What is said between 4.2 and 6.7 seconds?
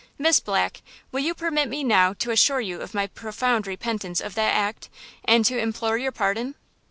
that act and to implore your pardon?"